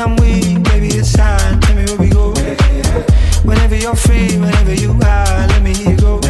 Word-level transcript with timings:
I'm 0.00 0.16
weak, 0.16 0.62
baby, 0.62 0.86
it's 0.88 1.12
time. 1.12 1.60
Tell 1.60 1.76
me 1.76 1.84
where 1.84 1.96
we 1.98 2.08
go. 2.08 2.32
Whenever 3.44 3.76
you're 3.76 3.94
free, 3.94 4.38
whenever 4.38 4.72
you 4.72 4.92
are, 4.92 5.46
let 5.48 5.62
me 5.62 5.74
hear 5.74 5.90
you 5.90 5.96
go. 5.98 6.29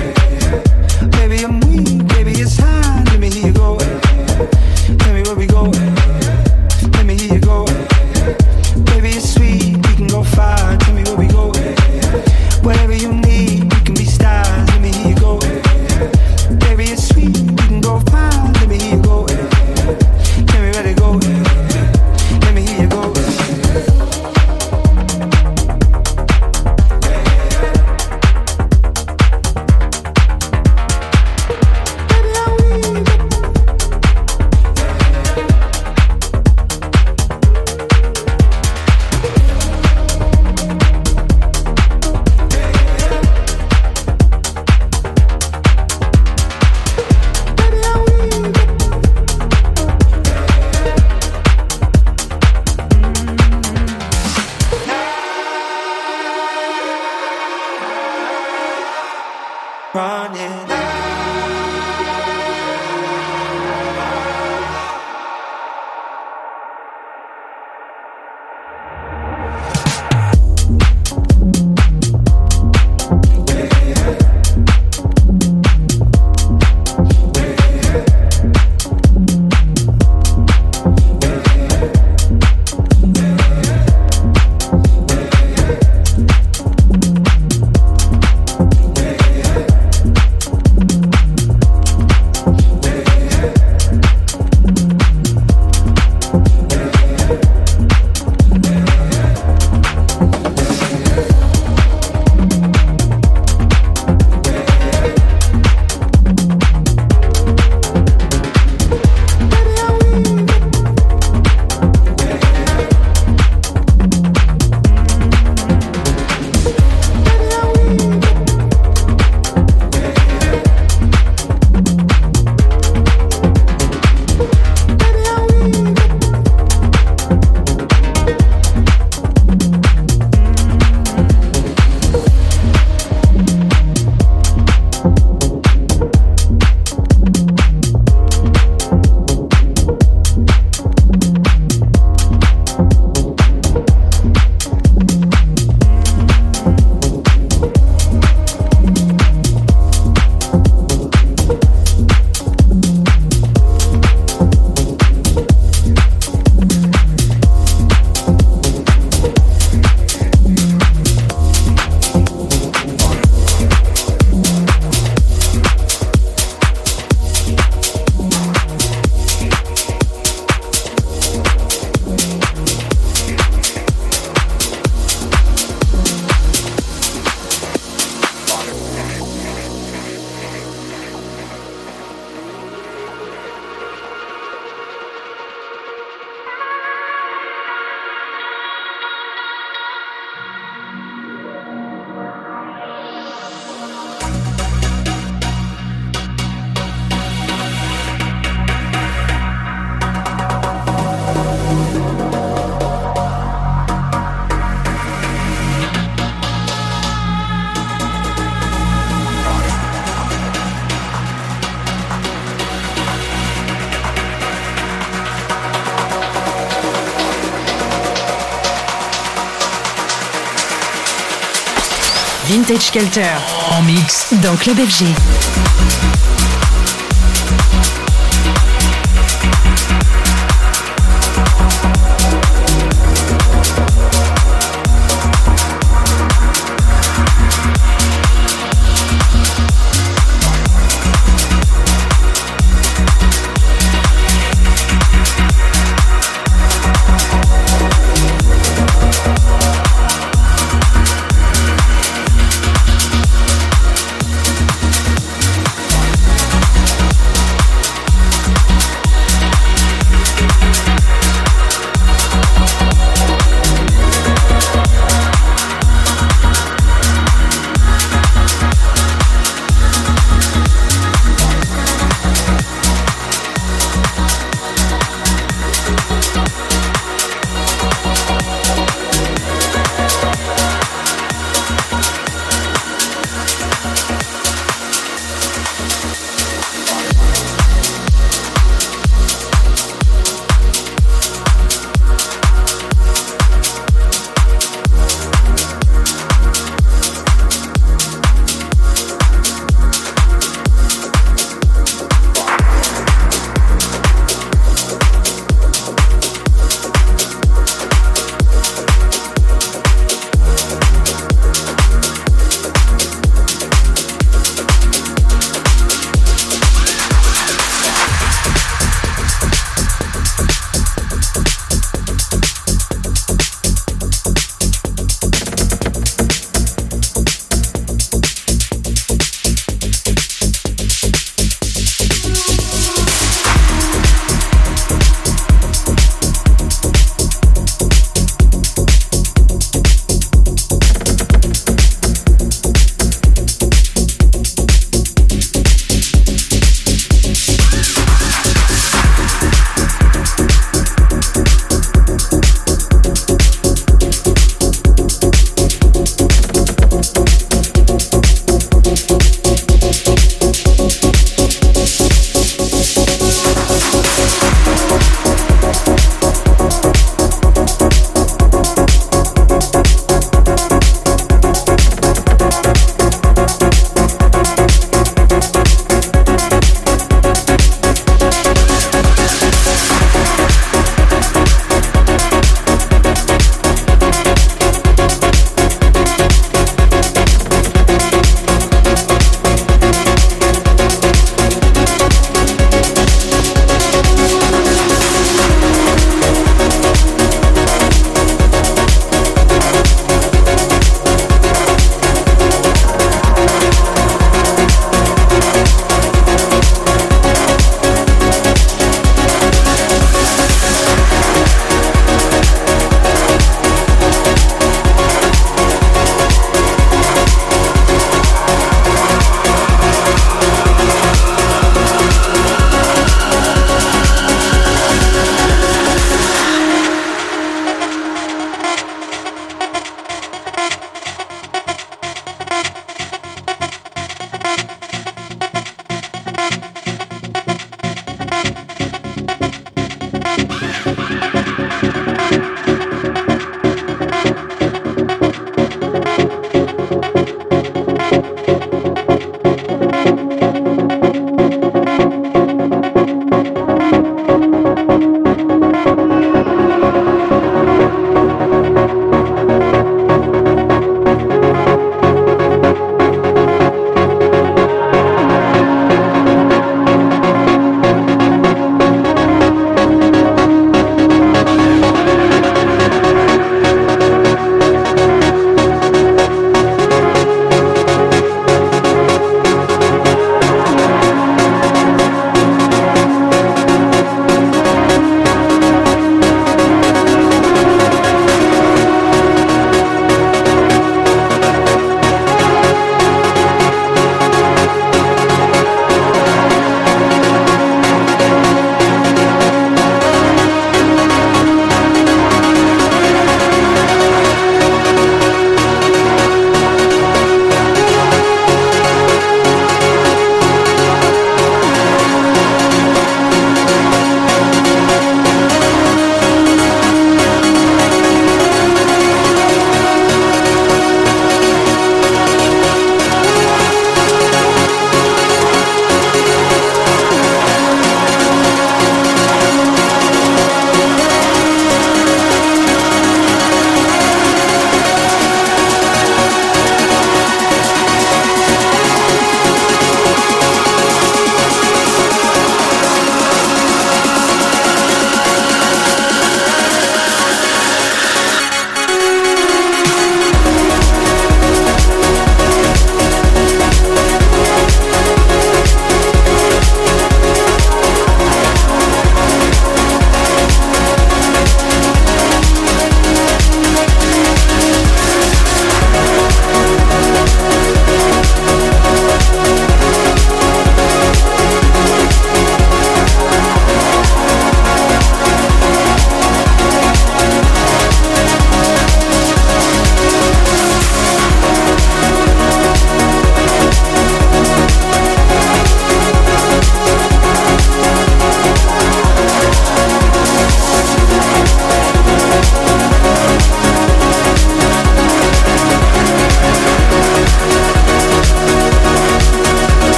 Vintage 222.50 222.90
Culture. 222.90 223.22
En 223.70 223.80
mix. 223.82 224.34
Dans 224.42 224.56
Club 224.56 224.76
FG. 224.78 225.06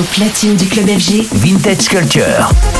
Au 0.00 0.02
platine 0.02 0.56
du 0.56 0.66
club 0.66 0.86
FG, 0.86 1.26
Vintage 1.30 1.88
Culture. 1.88 2.79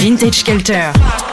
Vintage 0.00 0.44
Culture. 0.44 1.29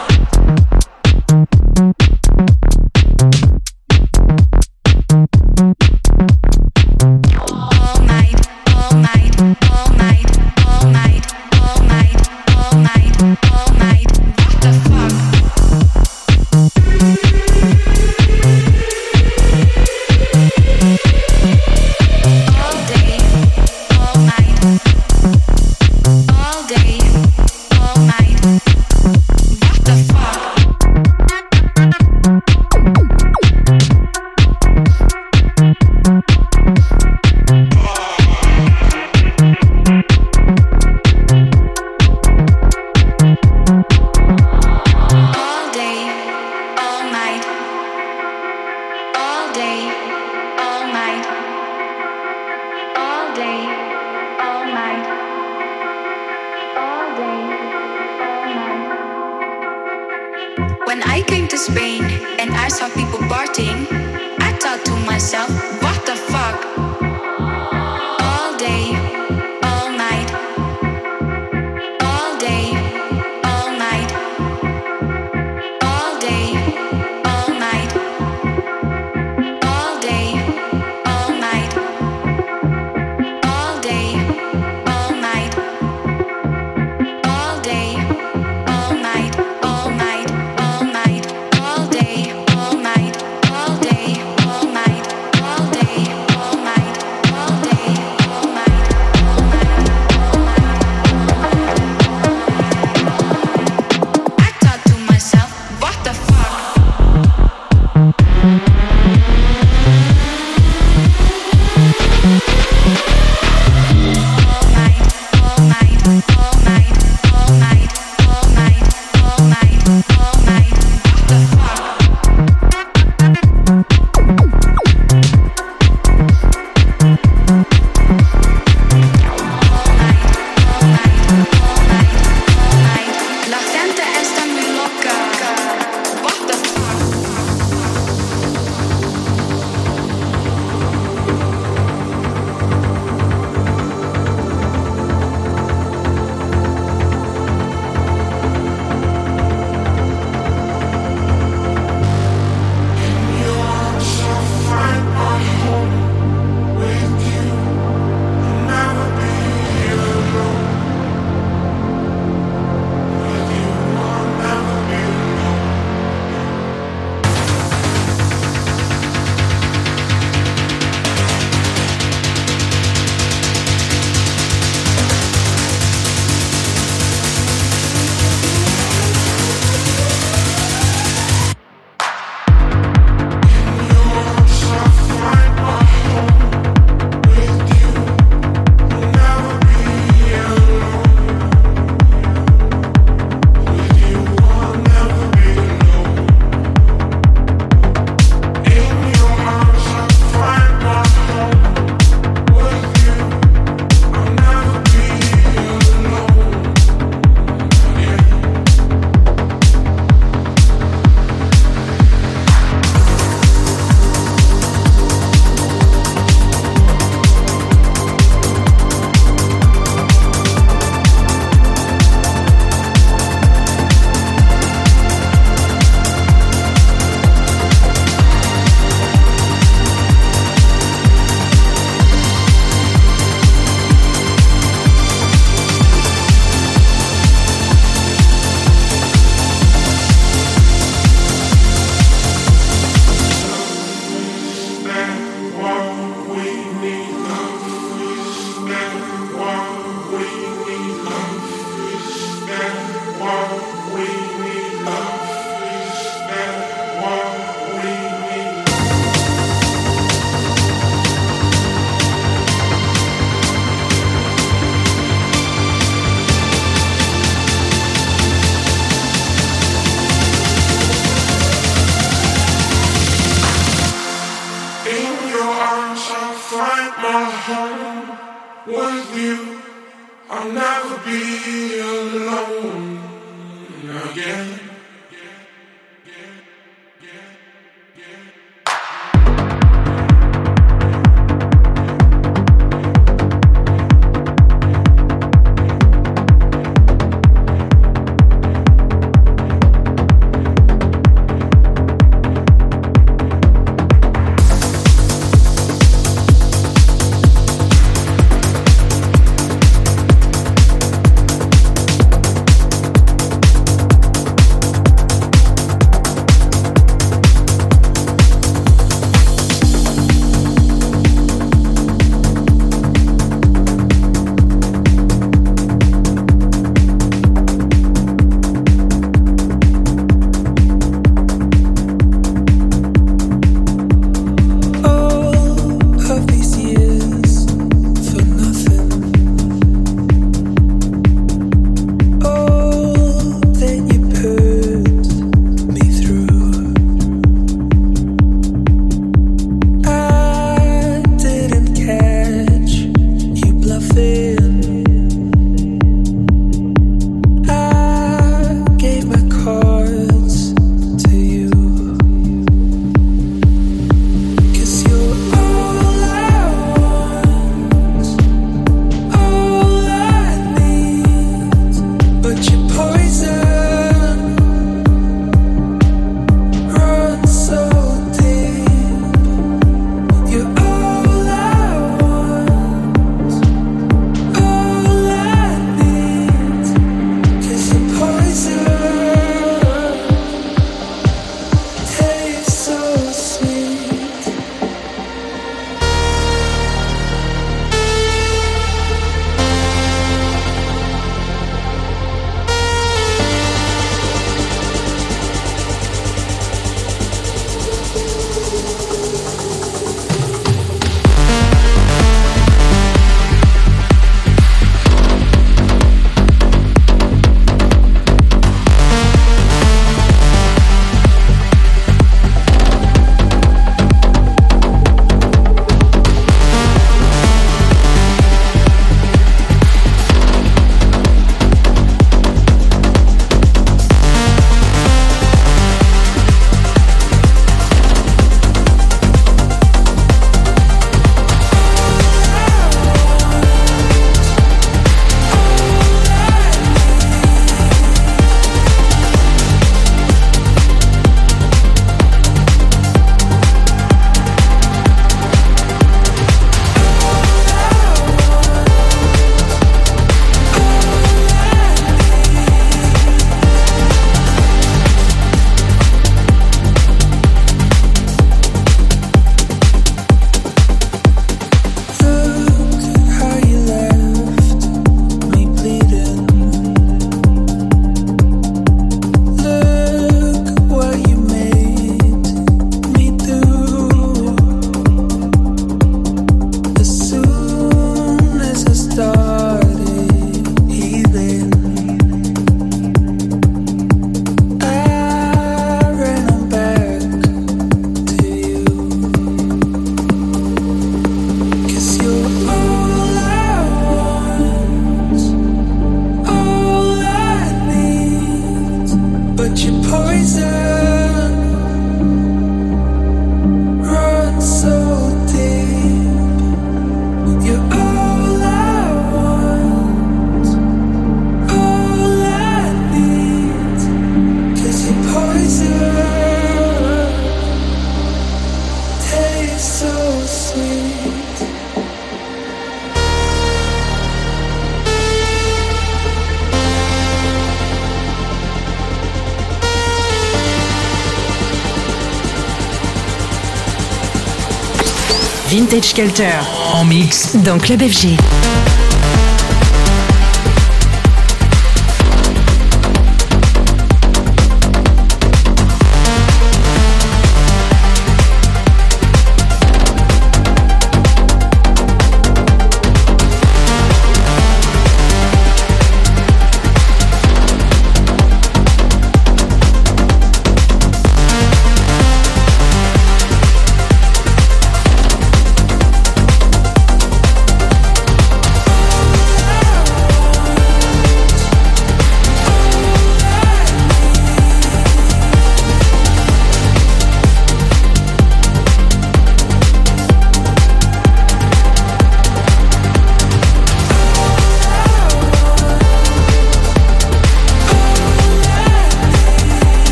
Culture. 545.79 546.25
En 546.73 546.85
mix. 546.85 547.35
Dans 547.35 547.59
Club 547.59 547.83
FG. 547.83 548.46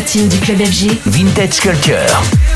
Du 0.00 0.38
club 0.38 0.58
FG. 0.62 0.90
Vintage 1.06 1.60
Culture. 1.60 2.51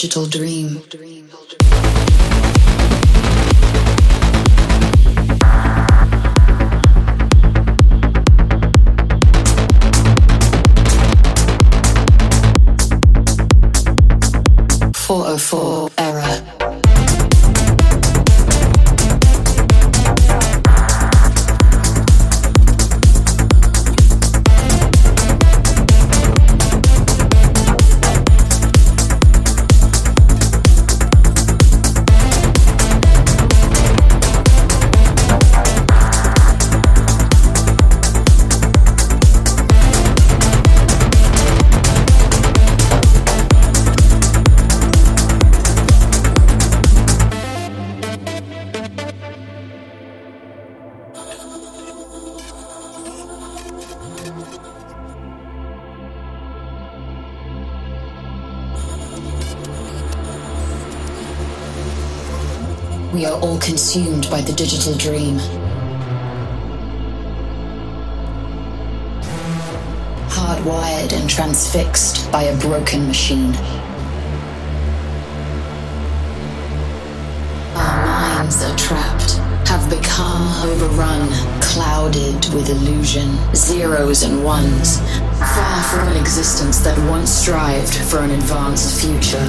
Digital 0.00 0.24
dream. 0.24 0.49
Consumed 63.70 64.28
by 64.28 64.40
the 64.40 64.52
digital 64.52 64.92
dream. 64.96 65.36
Hardwired 70.28 71.12
and 71.12 71.30
transfixed 71.30 72.32
by 72.32 72.42
a 72.42 72.56
broken 72.58 73.06
machine. 73.06 73.54
Our 77.76 78.06
minds 78.06 78.60
are 78.64 78.76
trapped, 78.76 79.34
have 79.68 79.88
become 79.88 80.48
overrun, 80.68 81.28
clouded 81.62 82.52
with 82.52 82.70
illusion, 82.70 83.38
zeros 83.54 84.24
and 84.24 84.42
ones, 84.42 84.98
far 85.38 85.82
from 85.84 86.08
an 86.08 86.16
existence 86.16 86.80
that 86.80 86.98
once 87.08 87.30
strived 87.30 87.94
for 87.94 88.18
an 88.18 88.32
advanced 88.32 89.00
future. 89.00 89.46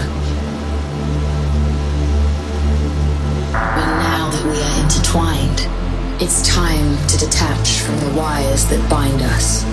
It's 6.21 6.47
time 6.47 6.95
to 7.07 7.17
detach 7.17 7.79
from 7.79 7.97
the 7.97 8.13
wires 8.13 8.65
that 8.69 8.77
bind 8.87 9.23
us. 9.33 9.65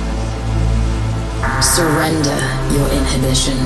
Surrender 1.61 2.41
your 2.73 2.89
inhibition. 2.89 3.59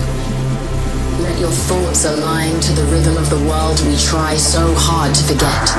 Let 1.23 1.39
your 1.39 1.55
thoughts 1.55 2.05
align 2.05 2.59
to 2.59 2.73
the 2.73 2.83
rhythm 2.91 3.17
of 3.17 3.31
the 3.31 3.39
world 3.47 3.79
we 3.87 3.95
try 3.97 4.35
so 4.35 4.75
hard 4.75 5.15
to 5.15 5.23
forget. 5.23 5.71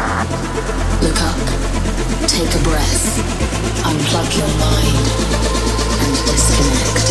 Look 1.03 1.19
up, 1.19 1.35
take 2.23 2.55
a 2.55 2.63
breath, 2.63 3.19
unplug 3.83 4.37
your 4.39 4.47
mind, 4.63 5.03
and 6.07 6.15
disconnect. 6.23 7.03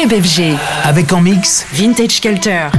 Club 0.00 0.22
FG. 0.22 0.56
Avec 0.84 1.12
en 1.12 1.20
mix 1.20 1.66
Vintage 1.72 2.22
Culture. 2.22 2.70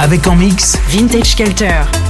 Avec 0.00 0.26
en 0.26 0.34
mix 0.34 0.76
Vintage 0.88 1.36
Culture. 1.36 2.09